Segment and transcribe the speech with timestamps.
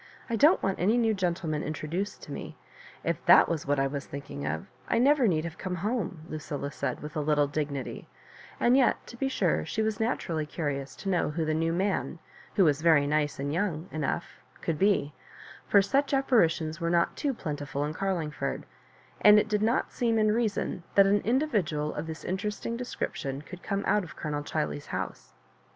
[0.31, 2.57] I don't want any new gentleman introduo^ to me.
[3.03, 6.73] If t?uU was what I was thinking ot, I never need have come home," LuciUa
[6.73, 8.09] said, with a little dignity;
[8.59, 12.17] and yet, to be sure, she was naturally curious to know who the new man,
[12.55, 15.13] who was very nice and young— enough, could be;
[15.67, 18.63] for such apparitions were not too plentiful in Cariingford;
[19.21, 23.61] and it did not seem in reason that an individual of this interesting description could
[23.61, 25.33] come out of Colonel Chile/s house.